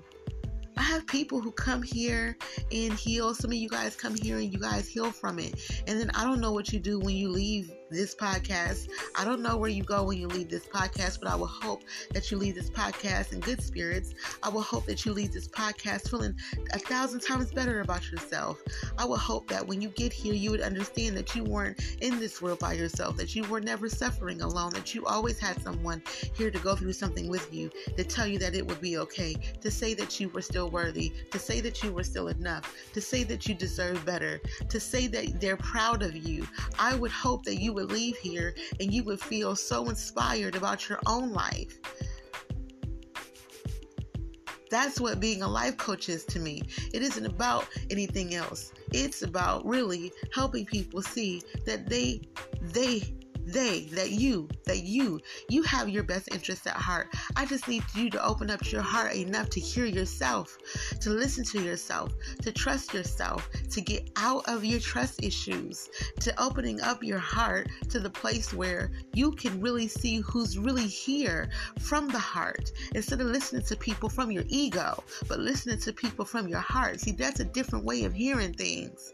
[0.77, 2.37] I have people who come here
[2.71, 3.33] and heal.
[3.33, 5.59] Some of you guys come here and you guys heal from it.
[5.87, 8.89] And then I don't know what you do when you leave this podcast.
[9.15, 11.83] I don't know where you go when you leave this podcast, but I will hope
[12.11, 14.13] that you leave this podcast in good spirits.
[14.43, 16.35] I will hope that you leave this podcast feeling
[16.73, 18.61] a thousand times better about yourself.
[18.97, 22.19] I will hope that when you get here, you would understand that you weren't in
[22.19, 26.01] this world by yourself, that you were never suffering alone, that you always had someone
[26.33, 29.35] here to go through something with you, to tell you that it would be okay,
[29.61, 33.01] to say that you were still worthy, to say that you were still enough, to
[33.01, 36.47] say that you deserve better, to say that they're proud of you.
[36.77, 40.89] I would hope that you would leave here and you would feel so inspired about
[40.89, 41.79] your own life.
[44.69, 46.61] That's what being a life coach is to me.
[46.93, 48.71] It isn't about anything else.
[48.93, 52.21] It's about really helping people see that they
[52.61, 53.01] they
[53.51, 57.07] they, that you, that you, you have your best interests at heart.
[57.35, 60.57] I just need you to open up your heart enough to hear yourself,
[61.01, 66.41] to listen to yourself, to trust yourself, to get out of your trust issues, to
[66.41, 71.49] opening up your heart to the place where you can really see who's really here
[71.79, 76.25] from the heart instead of listening to people from your ego, but listening to people
[76.25, 76.99] from your heart.
[76.99, 79.13] See, that's a different way of hearing things.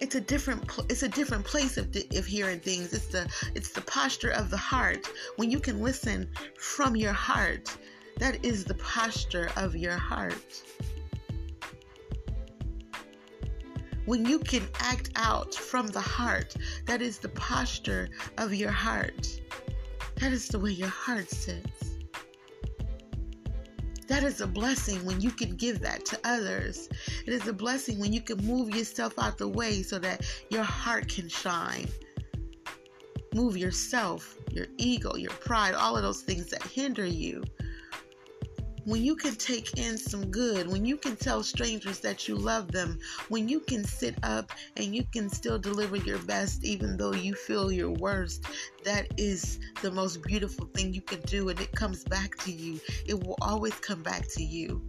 [0.00, 2.92] It's a different it's a different place of, of hearing things.
[2.92, 5.08] It's the it's the posture of the heart.
[5.36, 7.76] When you can listen from your heart
[8.18, 10.62] that is the posture of your heart.
[14.06, 16.54] When you can act out from the heart
[16.86, 18.08] that is the posture
[18.38, 19.40] of your heart.
[20.16, 21.87] That is the way your heart sits
[24.08, 26.88] that is a blessing when you can give that to others.
[27.26, 30.62] It is a blessing when you can move yourself out the way so that your
[30.62, 31.88] heart can shine.
[33.34, 37.44] Move yourself, your ego, your pride, all of those things that hinder you
[38.88, 42.72] when you can take in some good, when you can tell strangers that you love
[42.72, 42.98] them,
[43.28, 47.34] when you can sit up and you can still deliver your best even though you
[47.34, 48.46] feel your worst,
[48.84, 52.80] that is the most beautiful thing you can do and it comes back to you.
[53.06, 54.82] It will always come back to you.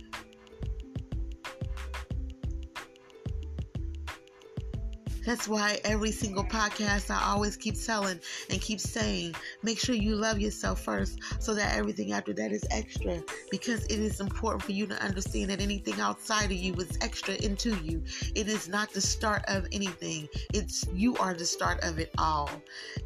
[5.30, 10.16] That's why every single podcast I always keep telling and keep saying, make sure you
[10.16, 14.72] love yourself first so that everything after that is extra because it is important for
[14.72, 18.02] you to understand that anything outside of you is extra into you.
[18.34, 20.28] It is not the start of anything.
[20.52, 22.50] It's you are the start of it all.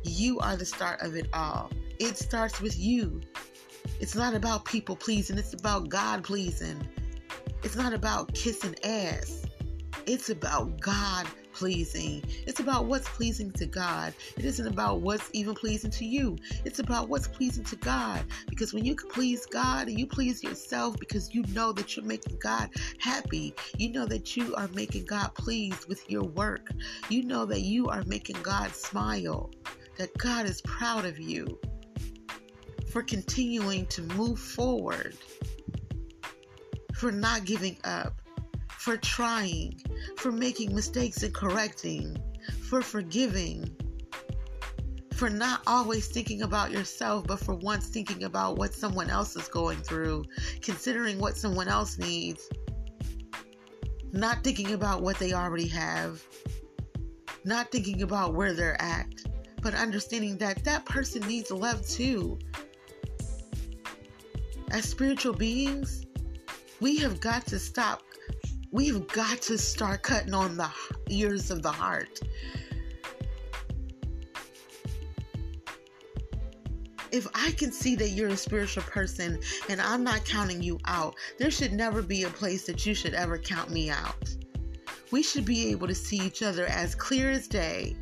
[0.03, 1.71] You are the start of it all.
[1.99, 3.19] It starts with you.
[3.99, 6.87] It's not about people pleasing, it's about God pleasing.
[7.63, 9.45] It's not about kissing ass.
[10.05, 12.23] It's about God pleasing.
[12.47, 14.13] It's about what's pleasing to God.
[14.37, 16.37] It isn't about what's even pleasing to you.
[16.65, 18.23] It's about what's pleasing to God.
[18.47, 22.37] Because when you please God and you please yourself because you know that you're making
[22.39, 26.69] God happy, you know that you are making God pleased with your work,
[27.09, 29.51] you know that you are making God smile,
[29.97, 31.59] that God is proud of you
[32.89, 35.15] for continuing to move forward,
[36.93, 38.22] for not giving up
[38.83, 39.73] for trying,
[40.17, 42.17] for making mistakes and correcting,
[42.67, 43.73] for forgiving,
[45.13, 49.47] for not always thinking about yourself, but for once thinking about what someone else is
[49.47, 50.25] going through,
[50.61, 52.49] considering what someone else needs,
[54.11, 56.21] not thinking about what they already have,
[57.45, 59.07] not thinking about where they're at,
[59.61, 62.37] but understanding that that person needs love too.
[64.71, 66.05] As spiritual beings,
[66.81, 68.01] we have got to stop
[68.73, 70.67] We've got to start cutting on the
[71.07, 72.19] ears of the heart.
[77.11, 81.13] if I can see that you're a spiritual person and I'm not counting you out,
[81.37, 84.35] there should never be a place that you should ever count me out.
[85.11, 87.95] We should be able to see each other as clear as day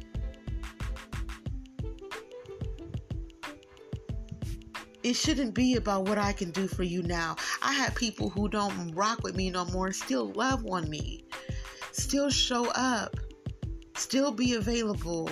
[5.04, 7.36] it shouldn't be about what I can do for you now.
[7.62, 11.24] I have people who don't rock with me no more, still love on me,
[11.92, 13.16] still show up,
[13.96, 15.30] still be available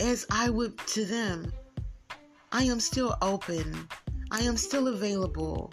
[0.00, 1.52] as I would to them.
[2.52, 3.88] I am still open,
[4.30, 5.72] I am still available.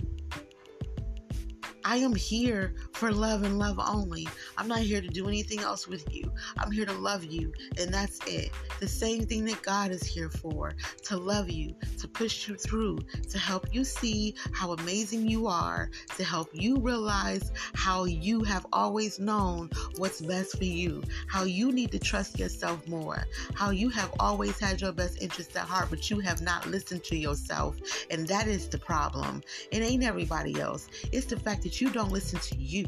[1.88, 4.28] I am here for love and love only.
[4.58, 6.32] I'm not here to do anything else with you.
[6.58, 8.52] I'm here to love you, and that's it.
[8.80, 13.00] The same thing that God is here for to love you, to push you through,
[13.30, 18.66] to help you see how amazing you are, to help you realize how you have
[18.72, 23.90] always known what's best for you, how you need to trust yourself more, how you
[23.90, 27.76] have always had your best interests at heart, but you have not listened to yourself.
[28.10, 29.42] And that is the problem.
[29.72, 32.85] It ain't everybody else, it's the fact that you don't listen to you.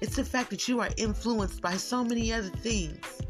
[0.00, 3.22] It's the fact that you are influenced by so many other things,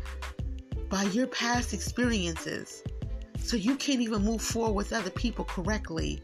[0.88, 2.82] by your past experiences.
[3.38, 6.22] So you can't even move forward with other people correctly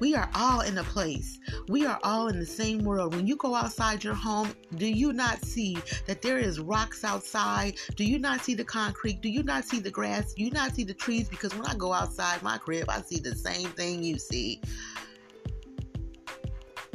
[0.00, 1.38] We are all in a place.
[1.68, 3.14] We are all in the same world.
[3.14, 5.76] When you go outside your home, do you not see
[6.06, 7.74] that there is rocks outside?
[7.96, 9.20] Do you not see the concrete?
[9.20, 10.32] Do you not see the grass?
[10.32, 11.28] Do you not see the trees?
[11.28, 14.62] Because when I go outside my crib, I see the same thing you see.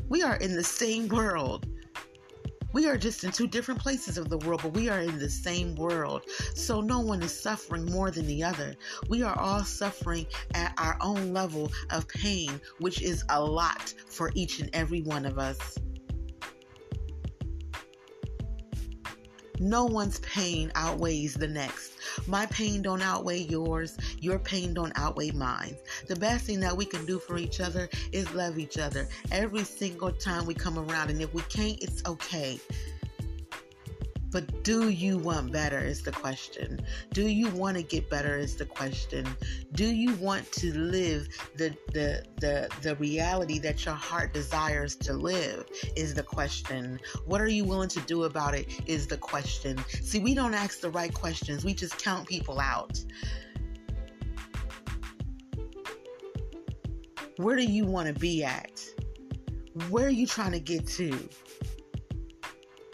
[0.08, 1.68] We are in the same world.
[2.74, 5.30] We are just in two different places of the world, but we are in the
[5.30, 6.24] same world.
[6.53, 8.76] So no one is suffering more than the other.
[9.08, 14.32] We are all suffering at our own level of pain, which is a lot for
[14.36, 15.78] each and every one of us.
[19.60, 21.93] No one's pain outweighs the next.
[22.28, 23.97] My pain don't outweigh yours.
[24.20, 25.76] Your pain don't outweigh mine.
[26.08, 29.64] The best thing that we can do for each other is love each other every
[29.64, 31.10] single time we come around.
[31.10, 32.60] And if we can't, it's okay.
[34.36, 36.86] But do you want better is the question.
[37.13, 39.25] Do you want to get better is the question.
[39.71, 45.13] Do you want to live the the the the reality that your heart desires to
[45.13, 45.63] live
[45.95, 46.99] is the question.
[47.23, 49.77] What are you willing to do about it is the question.
[50.01, 51.63] See, we don't ask the right questions.
[51.63, 52.99] We just count people out.
[57.38, 58.83] Where do you want to be at?
[59.89, 61.17] Where are you trying to get to?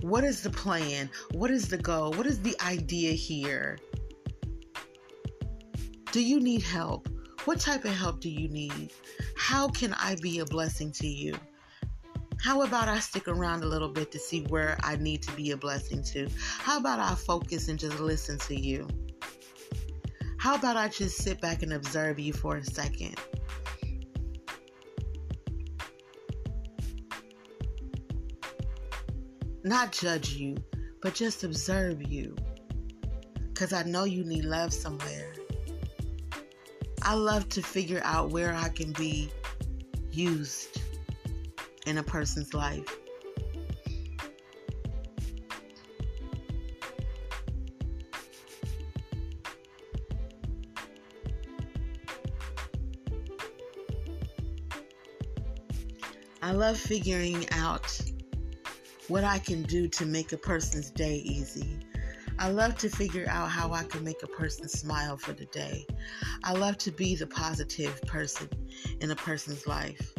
[0.02, 1.10] What is the plan?
[1.32, 2.12] What is the goal?
[2.14, 3.78] What is the idea here?
[6.12, 7.08] Do you need help?
[7.45, 8.93] What type of help do you need?
[9.38, 11.36] How can I be a blessing to you?
[12.41, 15.52] How about I stick around a little bit to see where I need to be
[15.52, 16.28] a blessing to?
[16.58, 18.88] How about I focus and just listen to you?
[20.39, 23.16] How about I just sit back and observe you for a second?
[29.64, 30.57] Not judge you,
[31.01, 32.36] but just observe you.
[33.49, 35.34] Because I know you need love somewhere.
[37.03, 39.30] I love to figure out where I can be
[40.12, 40.82] used
[41.86, 42.97] in a person's life.
[56.43, 57.80] I love figuring out
[59.12, 61.78] what I can do to make a person's day easy.
[62.39, 65.86] I love to figure out how I can make a person smile for the day.
[66.45, 68.47] I love to be the positive person
[69.01, 70.14] in a person's life.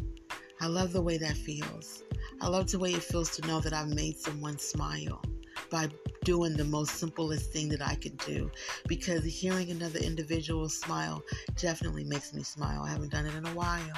[0.61, 2.03] I love the way that feels.
[2.43, 5.23] I love the way it feels to know that I've made someone smile
[5.71, 5.89] by
[6.25, 8.51] doing the most simplest thing that I can do
[8.89, 11.23] because hearing another individual smile
[11.57, 12.83] definitely makes me smile.
[12.83, 13.97] I haven't done it in a while.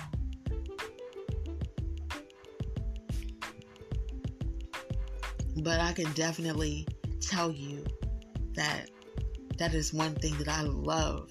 [5.64, 6.86] But I can definitely
[7.22, 7.82] tell you
[8.52, 8.90] that
[9.56, 11.30] that is one thing that I love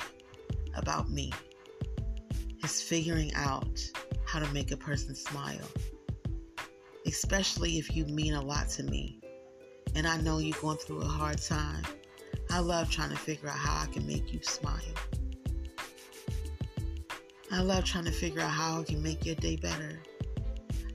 [0.75, 1.31] about me
[2.63, 3.79] is figuring out
[4.25, 5.69] how to make a person smile.
[7.05, 9.19] Especially if you mean a lot to me
[9.93, 11.83] and I know you're going through a hard time.
[12.49, 14.79] I love trying to figure out how I can make you smile.
[17.51, 20.01] I love trying to figure out how I can make your day better.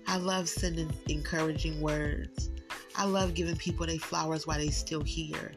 [0.09, 2.51] I love sending encouraging words
[2.99, 5.53] I love giving people their flowers while they still here.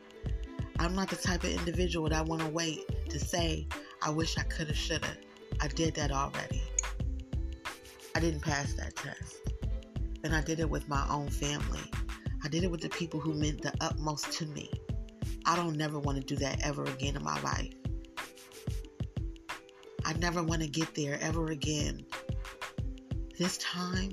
[0.78, 3.68] I'm not the type of individual that want to wait to say,
[4.04, 5.18] I wish I could have, should have.
[5.60, 6.62] I did that already.
[8.14, 9.38] I didn't pass that test.
[10.24, 11.82] And I did it with my own family.
[12.44, 14.72] I did it with the people who meant the utmost to me.
[15.48, 17.74] I don't never want to do that ever again in my life.
[20.06, 22.06] I never want to get there ever again.
[23.40, 24.12] This time,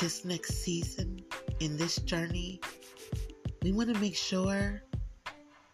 [0.00, 1.23] this next season,
[1.60, 2.60] in this journey,
[3.62, 4.82] we want to make sure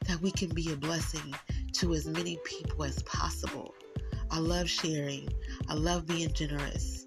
[0.07, 1.35] that we can be a blessing
[1.73, 3.75] to as many people as possible.
[4.31, 5.29] I love sharing.
[5.69, 7.05] I love being generous.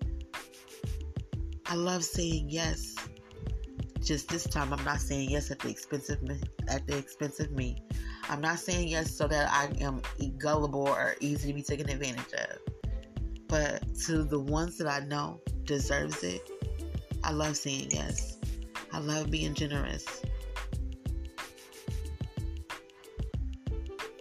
[1.66, 2.96] I love saying yes.
[4.02, 7.40] Just this time, I'm not saying yes at the expense of me, at the expense
[7.40, 7.82] of me.
[8.30, 10.02] I'm not saying yes so that I am
[10.38, 12.58] gullible or easy to be taken advantage of.
[13.48, 16.50] But to the ones that I know deserves it,
[17.24, 18.33] I love saying yes.
[18.94, 20.06] I love being generous.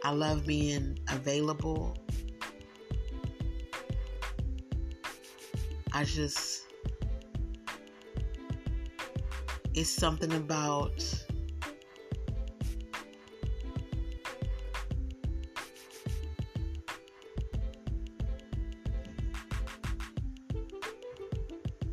[0.02, 1.94] I love being available.
[5.92, 6.68] I just,
[9.74, 11.04] it's something about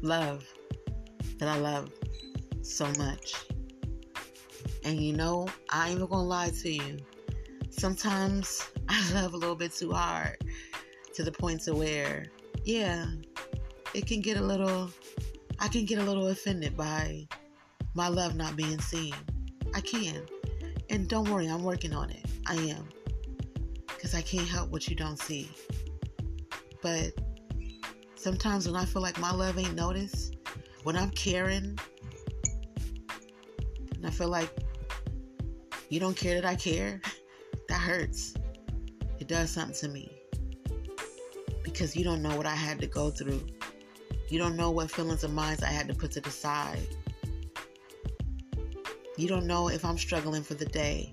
[0.01, 0.47] love
[1.39, 1.98] that I love
[2.69, 3.33] so much.
[4.83, 6.97] And you know, I ain't even gonna lie to you.
[7.69, 10.37] Sometimes I love a little bit too hard
[11.15, 12.27] to the point to where,
[12.63, 13.05] yeah,
[13.93, 14.89] it can get a little,
[15.59, 17.27] I can get a little offended by
[17.93, 19.13] my love not being seen.
[19.73, 20.25] I can.
[20.89, 22.25] And don't worry, I'm working on it.
[22.47, 22.87] I am.
[23.87, 25.49] Because I can't help what you don't see.
[26.81, 27.13] But
[28.15, 30.37] sometimes when I feel like my love ain't noticed,
[30.83, 31.77] when I'm caring,
[33.99, 34.49] and I feel like
[35.89, 37.01] you don't care that I care,
[37.67, 38.33] that hurts.
[39.19, 40.09] It does something to me.
[41.63, 43.45] Because you don't know what I had to go through.
[44.29, 46.87] You don't know what feelings of mine I had to put to the side.
[49.17, 51.11] You don't know if I'm struggling for the day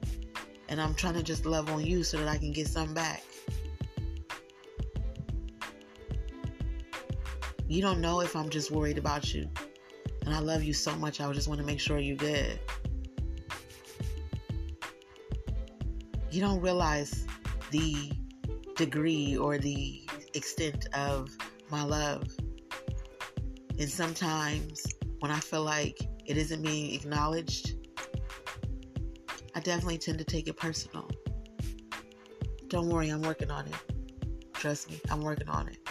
[0.68, 3.24] and I'm trying to just love on you so that I can get some back.
[7.66, 9.51] You don't know if I'm just worried about you.
[10.26, 12.58] And I love you so much, I just want to make sure you're good.
[16.32, 17.24] You don't realize
[17.70, 18.12] the
[18.74, 21.30] degree or the extent of
[21.70, 22.24] my love.
[23.78, 24.84] And sometimes
[25.20, 27.76] when I feel like it isn't being acknowledged,
[29.54, 31.08] I definitely tend to take it personal.
[32.66, 33.74] Don't worry, I'm working on it.
[34.54, 35.86] Trust me, I'm working on it.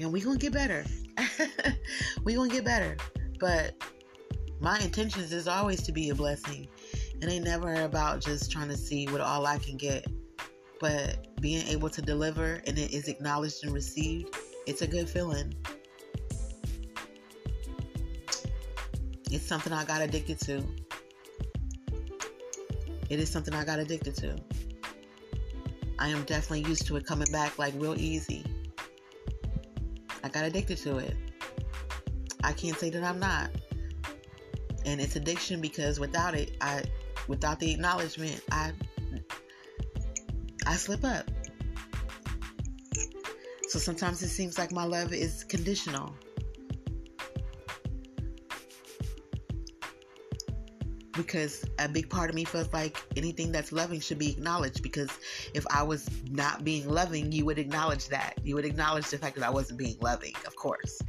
[0.00, 0.84] And we gonna get better.
[2.24, 2.96] we gonna get better.
[3.38, 3.74] But
[4.60, 6.68] my intentions is always to be a blessing.
[7.20, 10.06] It ain't never about just trying to see what all I can get
[10.84, 14.36] but being able to deliver and it is acknowledged and received,
[14.66, 15.54] it's a good feeling.
[19.30, 20.62] It's something I got addicted to.
[23.08, 24.36] It is something I got addicted to.
[25.98, 28.44] I am definitely used to it coming back like real easy.
[30.24, 31.14] I got addicted to it.
[32.42, 33.50] I can't say that I'm not.
[34.86, 36.82] And it's addiction because without it, I
[37.28, 38.72] without the acknowledgement, I
[40.66, 41.30] I slip up.
[43.68, 46.16] So sometimes it seems like my love is conditional.
[51.16, 54.82] Because a big part of me feels like anything that's loving should be acknowledged.
[54.82, 55.10] Because
[55.54, 58.34] if I was not being loving, you would acknowledge that.
[58.42, 61.00] You would acknowledge the fact that I wasn't being loving, of course.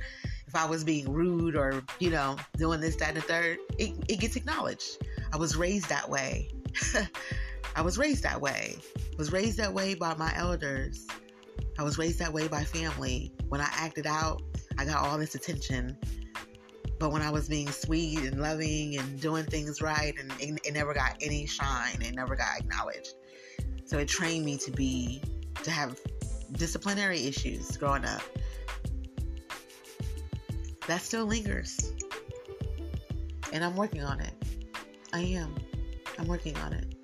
[0.47, 3.95] If I was being rude or, you know, doing this, that, and the third, it,
[4.07, 5.05] it gets acknowledged.
[5.33, 6.49] I was raised that way.
[7.75, 8.77] I was raised that way
[9.17, 11.07] was raised that way by my elders.
[11.77, 13.31] I was raised that way by family.
[13.49, 14.41] When I acted out,
[14.77, 15.97] I got all this attention.
[16.97, 20.73] But when I was being sweet and loving and doing things right, and it, it
[20.73, 23.15] never got any shine, it never got acknowledged.
[23.85, 25.21] So it trained me to be,
[25.63, 25.99] to have
[26.53, 28.21] disciplinary issues growing up.
[30.87, 31.93] That still lingers.
[33.51, 34.33] And I'm working on it.
[35.13, 35.55] I am.
[36.17, 36.95] I'm working on it.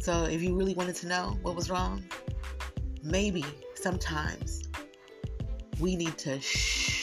[0.00, 2.04] So if you really wanted to know what was wrong,
[3.02, 3.44] maybe
[3.74, 4.68] sometimes
[5.80, 6.93] we need to shh,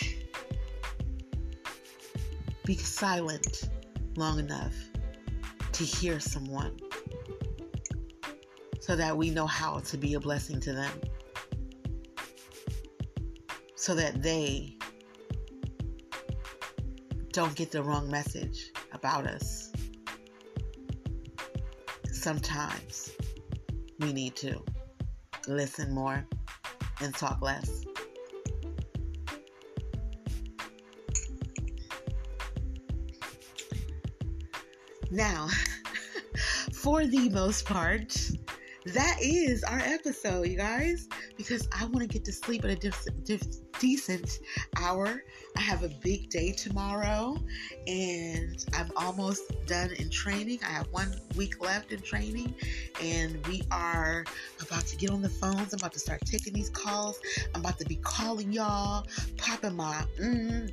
[2.66, 3.70] be silent
[4.16, 4.74] long enough
[5.72, 6.78] to hear someone
[8.80, 10.92] so that we know how to be a blessing to them.
[13.76, 14.78] So that they
[17.32, 19.72] don't get the wrong message about us
[22.22, 23.12] sometimes
[24.00, 24.62] we need to
[25.48, 26.24] listen more
[27.02, 27.84] and talk less.
[35.12, 35.50] Now,
[36.74, 38.18] for the most part,
[38.86, 42.92] that is our episode, you guys, because I want to get to sleep at a
[43.80, 44.40] decent
[44.78, 45.22] hour.
[45.58, 47.38] I have a big day tomorrow
[47.88, 50.60] and I'm almost done in training.
[50.64, 52.56] I have one week left in training
[53.04, 54.24] and we are
[54.62, 55.74] about to get on the phones.
[55.74, 57.20] I'm about to start taking these calls.
[57.54, 59.06] I'm about to be calling y'all,
[59.36, 60.72] popping my mm,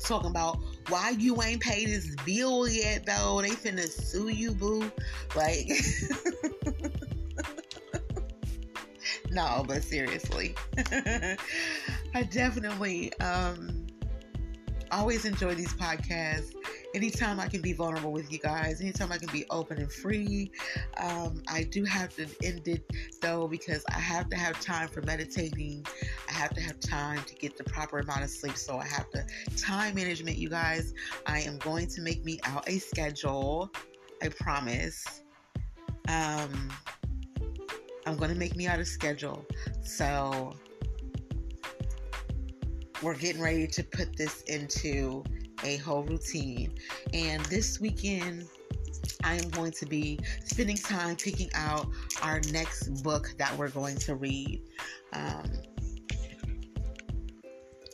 [0.00, 0.58] talking about
[0.88, 3.42] why you ain't paid this bill yet though.
[3.42, 4.90] They finna sue you, boo.
[5.34, 5.70] Like
[9.30, 10.54] no, but seriously,
[12.14, 13.86] I definitely um,
[14.90, 16.54] always enjoy these podcasts,
[16.94, 20.50] anytime I can be vulnerable with you guys, anytime I can be open and free.
[20.96, 22.84] Um, I do have to end it
[23.20, 25.84] though because I have to have time for meditating.
[26.28, 28.56] I have to have time to get the proper amount of sleep.
[28.56, 29.26] So I have to
[29.56, 30.94] time management, you guys.
[31.26, 33.70] I am going to make me out a schedule.
[34.22, 35.22] I promise.
[36.08, 36.70] Um,
[38.06, 39.44] I'm going to make me out a schedule.
[39.82, 40.54] So
[43.02, 45.24] we're getting ready to put this into
[45.64, 46.74] a whole routine.
[47.12, 48.46] And this weekend,
[49.22, 51.88] I am going to be spending time picking out
[52.22, 54.62] our next book that we're going to read.
[55.12, 55.50] Um,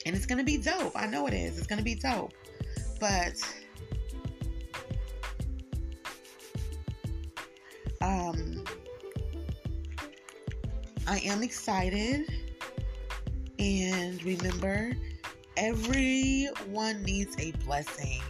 [0.07, 0.93] and it's going to be dope.
[0.95, 1.59] I know it is.
[1.59, 2.33] It's going to be dope.
[2.99, 3.35] But
[8.01, 8.65] um,
[11.07, 12.29] I am excited.
[13.59, 14.93] And remember,
[15.61, 18.23] everyone needs a blessing.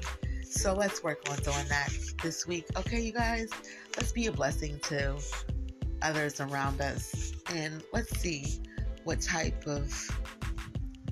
[0.43, 1.91] So let's work on doing that
[2.25, 2.67] this week.
[2.77, 3.51] Okay, you guys?
[3.97, 5.17] Let's be a blessing to
[6.03, 7.33] others around us.
[7.55, 8.61] And let's see
[9.05, 9.95] what type of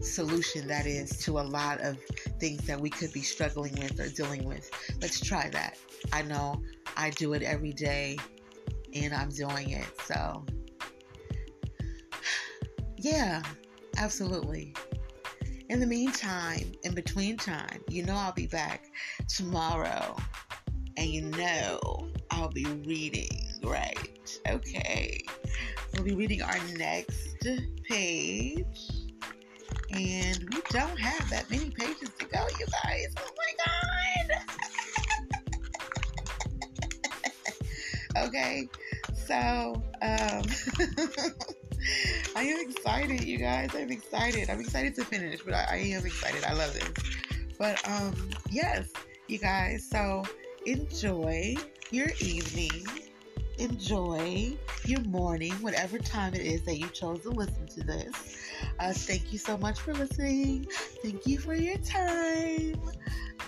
[0.00, 1.98] solution that is to a lot of
[2.40, 4.68] things that we could be struggling with or dealing with.
[5.00, 5.78] Let's try that.
[6.12, 6.60] I know
[6.96, 8.18] I do it every day
[8.92, 9.86] and I'm doing it.
[10.04, 10.44] So,
[12.96, 13.40] yeah,
[13.96, 14.74] absolutely.
[15.68, 18.90] In the meantime, in between time, you know I'll be back
[19.28, 20.16] tomorrow.
[20.96, 24.38] And you know I'll be reading, right?
[24.48, 25.22] Okay.
[25.92, 27.46] We'll be reading our next
[27.84, 28.88] page.
[29.90, 33.14] And we don't have that many pages to go, you guys.
[33.18, 33.52] Oh my
[38.16, 38.26] god.
[38.26, 38.68] okay.
[39.14, 40.42] So, um
[42.36, 43.70] I am excited, you guys.
[43.74, 44.50] I'm excited.
[44.50, 46.44] I'm excited to finish, but I, I am excited.
[46.44, 46.92] I love this.
[47.58, 48.92] But um, yes,
[49.26, 49.88] you guys.
[49.90, 50.24] So
[50.66, 51.56] enjoy
[51.90, 52.86] your evening.
[53.58, 58.14] Enjoy your morning, whatever time it is that you chose to listen to this.
[58.78, 60.66] Uh, thank you so much for listening.
[61.02, 62.80] Thank you for your time.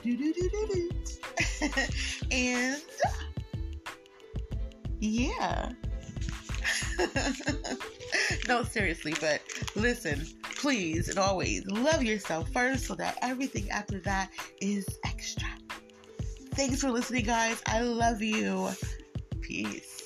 [0.02, 1.68] Do do do do do.
[2.32, 2.82] and
[4.98, 5.70] yeah.
[8.48, 9.40] no, seriously, but
[9.74, 15.48] listen, please and always love yourself first so that everything after that is extra.
[16.54, 17.62] Thanks for listening, guys.
[17.66, 18.70] I love you.
[19.40, 19.99] Peace.